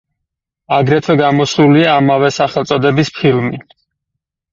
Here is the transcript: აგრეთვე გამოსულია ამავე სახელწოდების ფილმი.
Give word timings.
აგრეთვე 0.77 1.15
გამოსულია 1.19 1.91
ამავე 1.97 2.31
სახელწოდების 2.37 3.13
ფილმი. 3.19 3.61